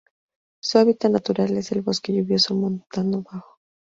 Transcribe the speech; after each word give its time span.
Su 0.63 0.79
hábitat 0.79 1.11
natural 1.11 1.55
es 1.57 1.71
el 1.71 1.83
bosque 1.83 2.11
lluvioso 2.11 2.55
montano 2.55 3.21
bajo. 3.21 3.59